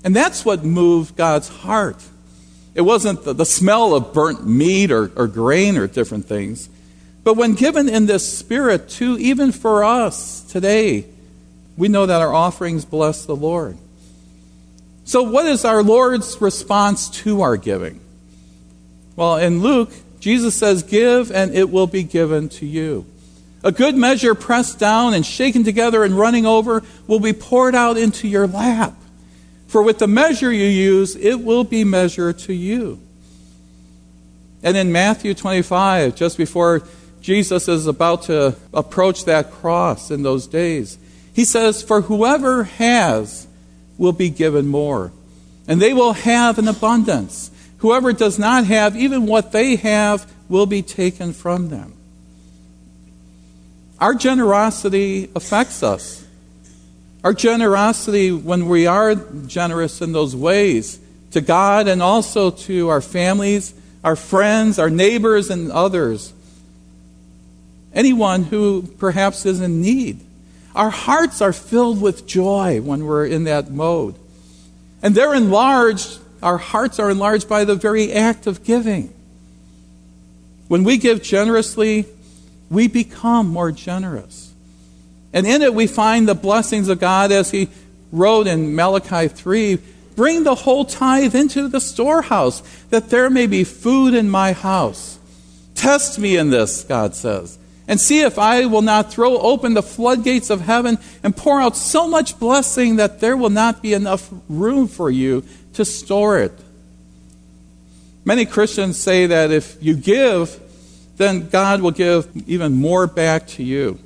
And 0.04 0.14
that's 0.14 0.44
what 0.44 0.64
moved 0.64 1.16
God's 1.16 1.48
heart. 1.48 2.02
It 2.74 2.82
wasn't 2.82 3.24
the, 3.24 3.32
the 3.32 3.46
smell 3.46 3.94
of 3.94 4.12
burnt 4.12 4.46
meat 4.46 4.90
or, 4.90 5.10
or 5.16 5.26
grain 5.26 5.76
or 5.76 5.86
different 5.86 6.26
things. 6.26 6.68
But 7.22 7.34
when 7.34 7.54
given 7.54 7.88
in 7.88 8.06
this 8.06 8.38
spirit, 8.38 8.88
too, 8.88 9.16
even 9.18 9.52
for 9.52 9.84
us 9.84 10.42
today, 10.42 11.06
we 11.76 11.88
know 11.88 12.06
that 12.06 12.20
our 12.20 12.32
offerings 12.32 12.84
bless 12.84 13.24
the 13.24 13.36
Lord. 13.36 13.78
So, 15.04 15.22
what 15.22 15.46
is 15.46 15.64
our 15.64 15.82
Lord's 15.82 16.40
response 16.40 17.10
to 17.22 17.42
our 17.42 17.56
giving? 17.56 18.00
Well, 19.16 19.36
in 19.36 19.60
Luke, 19.60 19.92
Jesus 20.18 20.54
says, 20.54 20.82
Give, 20.82 21.30
and 21.30 21.54
it 21.54 21.70
will 21.70 21.86
be 21.86 22.02
given 22.02 22.48
to 22.50 22.66
you. 22.66 23.06
A 23.62 23.72
good 23.72 23.94
measure 23.94 24.34
pressed 24.34 24.78
down 24.78 25.14
and 25.14 25.24
shaken 25.24 25.64
together 25.64 26.04
and 26.04 26.18
running 26.18 26.44
over 26.44 26.82
will 27.06 27.20
be 27.20 27.32
poured 27.32 27.74
out 27.74 27.96
into 27.96 28.28
your 28.28 28.46
lap. 28.46 28.94
For 29.74 29.82
with 29.82 29.98
the 29.98 30.06
measure 30.06 30.52
you 30.52 30.68
use, 30.68 31.16
it 31.16 31.40
will 31.40 31.64
be 31.64 31.82
measured 31.82 32.38
to 32.38 32.52
you. 32.54 33.00
And 34.62 34.76
in 34.76 34.92
Matthew 34.92 35.34
25, 35.34 36.14
just 36.14 36.38
before 36.38 36.84
Jesus 37.20 37.66
is 37.66 37.88
about 37.88 38.22
to 38.26 38.54
approach 38.72 39.24
that 39.24 39.50
cross 39.50 40.12
in 40.12 40.22
those 40.22 40.46
days, 40.46 40.96
he 41.32 41.44
says, 41.44 41.82
For 41.82 42.02
whoever 42.02 42.62
has 42.62 43.48
will 43.98 44.12
be 44.12 44.30
given 44.30 44.68
more, 44.68 45.10
and 45.66 45.82
they 45.82 45.92
will 45.92 46.12
have 46.12 46.56
an 46.60 46.68
abundance. 46.68 47.50
Whoever 47.78 48.12
does 48.12 48.38
not 48.38 48.66
have, 48.66 48.96
even 48.96 49.26
what 49.26 49.50
they 49.50 49.74
have, 49.74 50.32
will 50.48 50.66
be 50.66 50.82
taken 50.82 51.32
from 51.32 51.70
them. 51.70 51.94
Our 53.98 54.14
generosity 54.14 55.30
affects 55.34 55.82
us. 55.82 56.23
Our 57.24 57.32
generosity, 57.32 58.30
when 58.30 58.68
we 58.68 58.86
are 58.86 59.14
generous 59.14 60.02
in 60.02 60.12
those 60.12 60.36
ways, 60.36 61.00
to 61.30 61.40
God 61.40 61.88
and 61.88 62.02
also 62.02 62.50
to 62.50 62.90
our 62.90 63.00
families, 63.00 63.74
our 64.04 64.14
friends, 64.14 64.78
our 64.78 64.90
neighbors, 64.90 65.50
and 65.50 65.72
others, 65.72 66.34
anyone 67.94 68.44
who 68.44 68.82
perhaps 68.98 69.46
is 69.46 69.60
in 69.60 69.80
need. 69.80 70.20
Our 70.74 70.90
hearts 70.90 71.40
are 71.40 71.52
filled 71.52 72.00
with 72.00 72.26
joy 72.26 72.80
when 72.80 73.06
we're 73.06 73.26
in 73.26 73.44
that 73.44 73.70
mode. 73.70 74.16
And 75.02 75.14
they're 75.14 75.34
enlarged, 75.34 76.18
our 76.42 76.58
hearts 76.58 76.98
are 76.98 77.10
enlarged 77.10 77.48
by 77.48 77.64
the 77.64 77.74
very 77.74 78.12
act 78.12 78.46
of 78.46 78.64
giving. 78.64 79.14
When 80.68 80.84
we 80.84 80.98
give 80.98 81.22
generously, 81.22 82.06
we 82.70 82.86
become 82.86 83.48
more 83.48 83.72
generous. 83.72 84.53
And 85.34 85.46
in 85.46 85.60
it, 85.60 85.74
we 85.74 85.88
find 85.88 86.26
the 86.26 86.34
blessings 86.34 86.88
of 86.88 87.00
God 87.00 87.32
as 87.32 87.50
He 87.50 87.68
wrote 88.12 88.46
in 88.46 88.74
Malachi 88.74 89.28
3 89.28 89.78
Bring 90.16 90.44
the 90.44 90.54
whole 90.54 90.84
tithe 90.84 91.34
into 91.34 91.66
the 91.66 91.80
storehouse, 91.80 92.62
that 92.90 93.10
there 93.10 93.28
may 93.28 93.48
be 93.48 93.64
food 93.64 94.14
in 94.14 94.30
my 94.30 94.52
house. 94.52 95.18
Test 95.74 96.20
me 96.20 96.36
in 96.36 96.50
this, 96.50 96.84
God 96.84 97.16
says, 97.16 97.58
and 97.88 98.00
see 98.00 98.20
if 98.20 98.38
I 98.38 98.66
will 98.66 98.80
not 98.80 99.12
throw 99.12 99.36
open 99.38 99.74
the 99.74 99.82
floodgates 99.82 100.50
of 100.50 100.60
heaven 100.60 100.98
and 101.24 101.36
pour 101.36 101.60
out 101.60 101.76
so 101.76 102.06
much 102.06 102.38
blessing 102.38 102.96
that 102.96 103.18
there 103.18 103.36
will 103.36 103.50
not 103.50 103.82
be 103.82 103.92
enough 103.92 104.30
room 104.48 104.86
for 104.86 105.10
you 105.10 105.44
to 105.72 105.84
store 105.84 106.38
it. 106.38 106.52
Many 108.24 108.46
Christians 108.46 108.96
say 108.96 109.26
that 109.26 109.50
if 109.50 109.76
you 109.82 109.96
give, 109.96 110.60
then 111.16 111.48
God 111.48 111.82
will 111.82 111.90
give 111.90 112.28
even 112.48 112.72
more 112.74 113.08
back 113.08 113.48
to 113.48 113.64
you. 113.64 113.98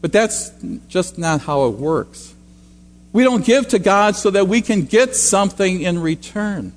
But 0.00 0.12
that's 0.12 0.50
just 0.88 1.18
not 1.18 1.42
how 1.42 1.66
it 1.66 1.74
works. 1.74 2.34
We 3.12 3.24
don't 3.24 3.44
give 3.44 3.68
to 3.68 3.78
God 3.78 4.16
so 4.16 4.30
that 4.30 4.46
we 4.46 4.60
can 4.60 4.84
get 4.84 5.16
something 5.16 5.82
in 5.82 5.98
return. 6.00 6.72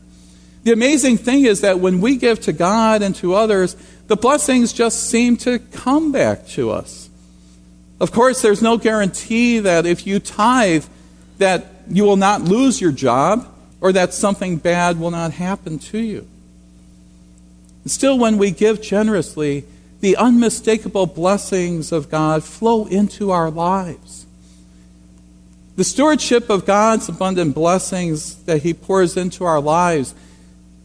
The 0.64 0.72
amazing 0.72 1.18
thing 1.18 1.46
is 1.46 1.62
that 1.62 1.80
when 1.80 2.02
we 2.02 2.16
give 2.18 2.40
to 2.42 2.54
God 2.54 3.02
and 3.02 3.16
to 3.18 3.36
others, 3.36 3.76
the 4.08 4.16
blessings 4.16 4.74
just 4.74 5.10
seem 5.10 5.38
to 5.38 5.60
come 5.60 6.12
back 6.12 6.48
to 6.50 6.72
us. 6.72 7.10
Of 8.00 8.12
course, 8.12 8.42
there's 8.42 8.62
no 8.62 8.78
guarantee 8.78 9.60
that 9.60 9.86
if 9.86 10.08
you 10.08 10.20
tithe, 10.20 10.86
that 11.38 11.68
you 11.90 12.04
will 12.04 12.18
not 12.18 12.42
lose 12.42 12.82
your 12.82 12.92
job 12.92 13.48
or 13.82 13.92
that 13.92 14.14
something 14.14 14.58
bad 14.58 15.00
will 15.00 15.12
not 15.12 15.34
happen 15.34 15.80
to 15.80 16.00
you. 16.00 16.28
Still, 17.86 18.18
when 18.18 18.38
we 18.38 18.52
give 18.52 18.82
generously, 18.82 19.66
the 20.04 20.18
unmistakable 20.18 21.06
blessings 21.06 21.94
of 21.94 22.12
God 22.12 22.44
flow 22.44 22.86
into 22.88 23.32
our 23.32 23.50
lives. 23.50 24.26
The 25.78 25.86
stewardship 25.86 26.50
of 26.50 26.66
God's 26.66 27.08
abundant 27.08 27.56
blessings 27.56 28.36
that 28.44 28.64
He 28.64 28.74
pours 28.74 29.16
into 29.16 29.46
our 29.46 29.62
lives, 29.62 30.14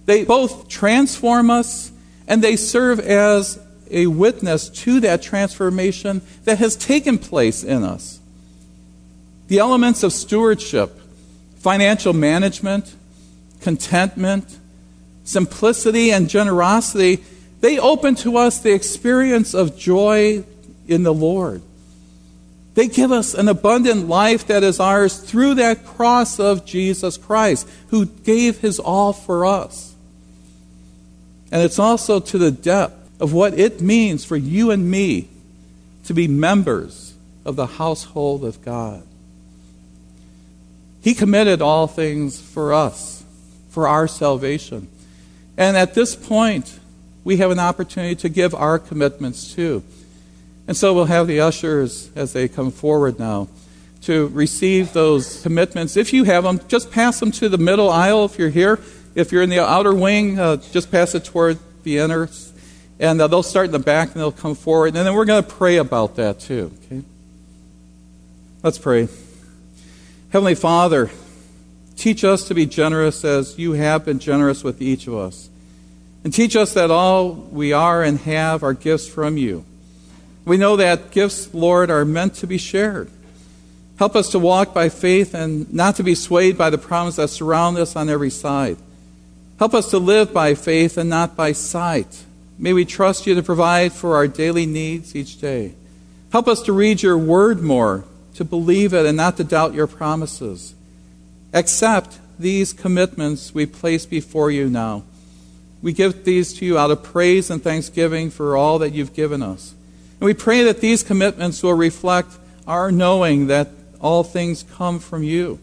they 0.06 0.22
both 0.22 0.68
transform 0.68 1.50
us 1.50 1.90
and 2.28 2.44
they 2.44 2.54
serve 2.54 3.00
as 3.00 3.58
a 3.90 4.06
witness 4.06 4.68
to 4.68 5.00
that 5.00 5.20
transformation 5.20 6.22
that 6.44 6.58
has 6.58 6.76
taken 6.76 7.18
place 7.18 7.64
in 7.64 7.82
us. 7.82 8.20
The 9.48 9.58
elements 9.58 10.04
of 10.04 10.12
stewardship, 10.12 10.96
financial 11.56 12.12
management, 12.12 12.94
contentment, 13.62 14.58
simplicity, 15.25 16.12
and 16.12 16.30
generosity, 16.30 17.25
they 17.60 17.78
open 17.78 18.14
to 18.16 18.36
us 18.36 18.60
the 18.60 18.72
experience 18.72 19.54
of 19.54 19.76
joy 19.76 20.44
in 20.86 21.02
the 21.02 21.14
Lord. 21.14 21.62
They 22.74 22.86
give 22.86 23.10
us 23.10 23.34
an 23.34 23.48
abundant 23.48 24.08
life 24.08 24.46
that 24.46 24.62
is 24.62 24.78
ours 24.78 25.18
through 25.18 25.54
that 25.54 25.84
cross 25.84 26.38
of 26.38 26.64
Jesus 26.64 27.16
Christ, 27.16 27.68
who 27.88 28.06
gave 28.06 28.58
his 28.58 28.78
all 28.78 29.12
for 29.12 29.44
us. 29.44 29.94
And 31.50 31.62
it's 31.62 31.78
also 31.78 32.20
to 32.20 32.38
the 32.38 32.52
depth 32.52 33.20
of 33.20 33.32
what 33.32 33.58
it 33.58 33.80
means 33.80 34.24
for 34.24 34.36
you 34.36 34.70
and 34.70 34.88
me 34.88 35.28
to 36.04 36.14
be 36.14 36.28
members 36.28 37.14
of 37.44 37.56
the 37.56 37.66
household 37.66 38.44
of 38.44 38.64
God. 38.64 39.02
He 41.02 41.14
committed 41.14 41.60
all 41.60 41.86
things 41.86 42.40
for 42.40 42.72
us, 42.72 43.24
for 43.70 43.88
our 43.88 44.06
salvation. 44.06 44.88
And 45.56 45.76
at 45.76 45.94
this 45.94 46.14
point, 46.14 46.78
we 47.28 47.36
have 47.36 47.50
an 47.50 47.58
opportunity 47.58 48.14
to 48.17 48.30
give 48.30 48.54
our 48.54 48.78
commitments 48.78 49.54
too. 49.54 49.82
And 50.67 50.75
so 50.75 50.95
we'll 50.95 51.04
have 51.04 51.26
the 51.26 51.41
ushers 51.41 52.08
as 52.17 52.32
they 52.32 52.49
come 52.49 52.71
forward 52.71 53.19
now 53.19 53.49
to 54.04 54.28
receive 54.28 54.95
those 54.95 55.43
commitments. 55.43 55.99
If 55.99 56.14
you 56.14 56.25
have 56.25 56.45
them, 56.45 56.58
just 56.69 56.91
pass 56.91 57.21
them 57.21 57.30
to 57.32 57.50
the 57.50 57.58
middle 57.58 57.91
aisle 57.91 58.25
if 58.25 58.38
you're 58.38 58.49
here. 58.49 58.80
If 59.14 59.30
you're 59.30 59.43
in 59.43 59.50
the 59.50 59.62
outer 59.62 59.95
wing, 59.95 60.38
uh, 60.38 60.56
just 60.56 60.91
pass 60.91 61.14
it 61.14 61.26
toward 61.26 61.58
the 61.82 61.99
inner. 61.99 62.30
And 62.99 63.21
uh, 63.21 63.26
they'll 63.26 63.43
start 63.43 63.67
in 63.67 63.73
the 63.73 63.78
back 63.78 64.12
and 64.12 64.17
they'll 64.23 64.32
come 64.32 64.54
forward. 64.54 64.97
And 64.97 64.97
then 64.97 65.12
we're 65.12 65.26
going 65.26 65.45
to 65.45 65.50
pray 65.50 65.76
about 65.76 66.17
that 66.17 66.41
too. 66.41 66.73
Okay? 66.86 67.02
Let's 68.62 68.78
pray. 68.78 69.06
Heavenly 70.30 70.54
Father, 70.54 71.10
teach 71.95 72.25
us 72.25 72.49
to 72.49 72.54
be 72.54 72.64
generous 72.64 73.23
as 73.23 73.58
you 73.58 73.73
have 73.73 74.06
been 74.06 74.19
generous 74.19 74.64
with 74.64 74.80
each 74.80 75.06
of 75.06 75.14
us. 75.14 75.50
And 76.25 76.33
teach 76.33 76.57
us 76.57 76.75
that 76.75 76.91
all 76.91 77.33
we 77.33 77.73
are 77.73 78.02
and 78.02 78.19
have 78.21 78.63
are 78.63 78.75
gifts 78.75 79.09
from 79.09 79.37
you. 79.37 79.65
We 80.45 80.57
know 80.57 80.76
that 80.76 81.11
gifts, 81.11 81.52
Lord, 81.54 81.91
are 81.91 82.04
meant 82.04 82.35
to 82.37 82.47
be 82.47 82.59
shared. 82.59 83.11
Help 83.99 84.15
us 84.15 84.31
to 84.31 84.39
walk 84.39 84.73
by 84.73 84.89
faith 84.89 85.35
and 85.35 85.73
not 85.73 85.97
to 85.97 86.02
be 86.02 86.15
swayed 86.15 86.57
by 86.57 86.71
the 86.71 86.78
problems 86.78 87.17
that 87.17 87.28
surround 87.28 87.76
us 87.78 87.97
on 87.97 88.09
every 88.09 88.31
side. 88.31 88.76
Help 89.59 89.75
us 89.75 89.91
to 89.91 89.99
live 89.99 90.33
by 90.33 90.54
faith 90.54 90.97
and 90.97 91.11
not 91.11 91.37
by 91.37 91.52
sight. 91.52 92.25
May 92.59 92.73
we 92.73 92.85
trust 92.85 93.26
you 93.26 93.35
to 93.35 93.43
provide 93.43 93.93
for 93.93 94.17
our 94.17 94.28
daily 94.28 94.67
needs 94.67 95.17
each 95.17 95.41
day. 95.41 95.75
Help 96.31 96.47
us 96.47 96.63
to 96.63 96.73
read 96.73 97.02
your 97.02 97.19
word 97.19 97.61
more, 97.61 98.04
to 98.35 98.45
believe 98.45 98.95
it 98.95 99.04
and 99.04 99.17
not 99.17 99.37
to 99.37 99.45
doubt 99.45 99.75
your 99.75 99.87
promises. 99.87 100.75
Accept 101.52 102.19
these 102.39 102.73
commitments 102.73 103.52
we 103.52 103.67
place 103.67 104.07
before 104.07 104.50
you 104.50 104.69
now. 104.69 105.02
We 105.82 105.93
give 105.93 106.25
these 106.25 106.52
to 106.54 106.64
you 106.64 106.78
out 106.78 106.91
of 106.91 107.02
praise 107.02 107.50
and 107.50 107.62
thanksgiving 107.62 108.30
for 108.30 108.56
all 108.56 108.78
that 108.80 108.93
you've 108.93 109.14
given 109.14 109.43
us. 109.43 109.75
And 110.21 110.26
we 110.26 110.34
pray 110.34 110.64
that 110.64 110.80
these 110.80 111.02
commitments 111.02 111.62
will 111.62 111.75
reflect 111.75 112.36
our 112.67 112.91
knowing 112.91 113.47
that 113.47 113.69
all 114.00 114.25
things 114.25 114.64
come 114.75 114.99
from 114.99 115.23
you. 115.23 115.58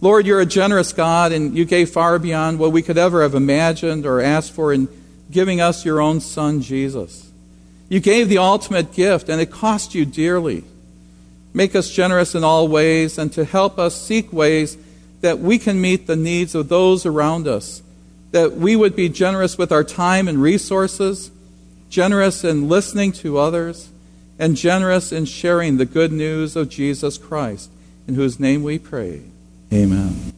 Lord, 0.00 0.26
you're 0.26 0.40
a 0.40 0.46
generous 0.46 0.92
God, 0.92 1.32
and 1.32 1.56
you 1.56 1.64
gave 1.64 1.90
far 1.90 2.18
beyond 2.18 2.58
what 2.58 2.72
we 2.72 2.82
could 2.82 2.98
ever 2.98 3.22
have 3.22 3.34
imagined 3.34 4.06
or 4.06 4.20
asked 4.20 4.52
for 4.52 4.72
in 4.72 4.88
giving 5.30 5.60
us 5.60 5.84
your 5.84 6.00
own 6.00 6.20
Son, 6.20 6.62
Jesus. 6.62 7.30
You 7.88 8.00
gave 8.00 8.28
the 8.28 8.38
ultimate 8.38 8.92
gift, 8.92 9.28
and 9.28 9.40
it 9.40 9.50
cost 9.50 9.94
you 9.94 10.04
dearly. 10.04 10.64
Make 11.52 11.74
us 11.74 11.90
generous 11.90 12.34
in 12.34 12.44
all 12.44 12.68
ways, 12.68 13.18
and 13.18 13.32
to 13.32 13.44
help 13.44 13.78
us 13.78 14.00
seek 14.00 14.32
ways 14.32 14.78
that 15.20 15.40
we 15.40 15.58
can 15.58 15.80
meet 15.80 16.06
the 16.06 16.16
needs 16.16 16.54
of 16.54 16.68
those 16.68 17.04
around 17.04 17.48
us, 17.48 17.82
that 18.30 18.56
we 18.56 18.76
would 18.76 18.94
be 18.94 19.08
generous 19.08 19.56
with 19.56 19.72
our 19.72 19.84
time 19.84 20.28
and 20.28 20.40
resources 20.40 21.30
generous 21.88 22.44
in 22.44 22.68
listening 22.68 23.12
to 23.12 23.38
others, 23.38 23.90
and 24.38 24.56
generous 24.56 25.10
in 25.10 25.24
sharing 25.24 25.76
the 25.76 25.86
good 25.86 26.12
news 26.12 26.54
of 26.54 26.68
Jesus 26.68 27.18
Christ, 27.18 27.70
in 28.06 28.14
whose 28.14 28.38
name 28.38 28.62
we 28.62 28.78
pray. 28.78 29.22
Amen. 29.72 30.37